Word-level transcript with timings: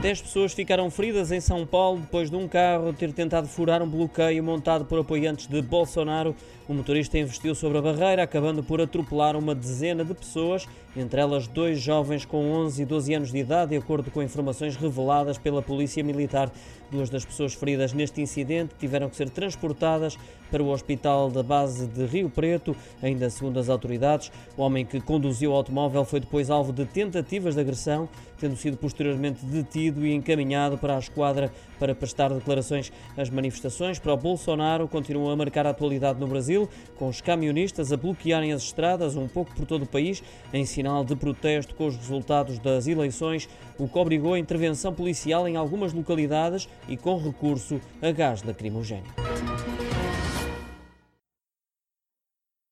Dez 0.00 0.22
pessoas 0.22 0.54
ficaram 0.54 0.90
feridas 0.90 1.30
em 1.30 1.40
São 1.40 1.66
Paulo 1.66 2.00
depois 2.00 2.30
de 2.30 2.36
um 2.36 2.48
carro 2.48 2.90
ter 2.90 3.12
tentado 3.12 3.46
furar 3.46 3.82
um 3.82 3.86
bloqueio 3.86 4.42
montado 4.42 4.86
por 4.86 4.98
apoiantes 4.98 5.46
de 5.46 5.60
Bolsonaro. 5.60 6.34
O 6.66 6.72
motorista 6.72 7.18
investiu 7.18 7.54
sobre 7.54 7.76
a 7.76 7.82
barreira, 7.82 8.22
acabando 8.22 8.62
por 8.62 8.80
atropelar 8.80 9.36
uma 9.36 9.54
dezena 9.54 10.02
de 10.02 10.14
pessoas, 10.14 10.66
entre 10.96 11.20
elas 11.20 11.46
dois 11.46 11.80
jovens 11.80 12.24
com 12.24 12.50
11 12.50 12.80
e 12.80 12.86
12 12.86 13.14
anos 13.14 13.32
de 13.32 13.38
idade, 13.38 13.72
de 13.72 13.76
acordo 13.76 14.10
com 14.10 14.22
informações 14.22 14.76
reveladas 14.76 15.36
pela 15.36 15.60
Polícia 15.60 16.02
Militar. 16.02 16.50
Duas 16.90 17.10
das 17.10 17.24
pessoas 17.24 17.54
feridas 17.54 17.92
neste 17.92 18.22
incidente 18.22 18.74
tiveram 18.78 19.10
que 19.10 19.16
ser 19.16 19.28
transportadas 19.28 20.16
para 20.50 20.62
o 20.62 20.70
hospital 20.70 21.30
da 21.30 21.42
base 21.42 21.86
de 21.86 22.06
Rio 22.06 22.30
Preto. 22.30 22.74
Ainda 23.02 23.28
segundo 23.30 23.58
as 23.58 23.68
autoridades, 23.68 24.30
o 24.56 24.62
homem 24.62 24.86
que 24.86 25.00
conduziu 25.00 25.50
o 25.50 25.54
automóvel 25.54 26.04
foi 26.04 26.20
depois 26.20 26.50
alvo 26.50 26.72
de 26.72 26.84
tentativas 26.86 27.56
de 27.56 27.60
agressão, 27.60 28.08
tendo 28.38 28.56
sido 28.56 28.76
posteriormente 28.76 29.44
detido 29.44 29.89
e 29.98 30.14
encaminhado 30.14 30.78
para 30.78 30.96
a 30.96 30.98
esquadra 30.98 31.52
para 31.78 31.94
prestar 31.94 32.28
declarações. 32.28 32.92
As 33.16 33.30
manifestações 33.30 33.98
para 33.98 34.12
o 34.12 34.16
Bolsonaro 34.16 34.86
continuam 34.86 35.30
a 35.30 35.36
marcar 35.36 35.66
a 35.66 35.70
atualidade 35.70 36.20
no 36.20 36.26
Brasil, 36.26 36.68
com 36.96 37.08
os 37.08 37.20
camionistas 37.20 37.92
a 37.92 37.96
bloquearem 37.96 38.52
as 38.52 38.62
estradas 38.62 39.16
um 39.16 39.26
pouco 39.26 39.54
por 39.54 39.66
todo 39.66 39.82
o 39.82 39.88
país, 39.88 40.22
em 40.52 40.64
sinal 40.64 41.04
de 41.04 41.16
protesto 41.16 41.74
com 41.74 41.86
os 41.86 41.96
resultados 41.96 42.58
das 42.58 42.86
eleições, 42.86 43.48
o 43.78 43.88
que 43.88 43.98
obrigou 43.98 44.34
a 44.34 44.38
intervenção 44.38 44.92
policial 44.92 45.48
em 45.48 45.56
algumas 45.56 45.92
localidades 45.92 46.68
e 46.88 46.96
com 46.96 47.16
recurso 47.16 47.80
a 48.02 48.10
gás 48.12 48.42
lacrimogéneo. 48.42 49.10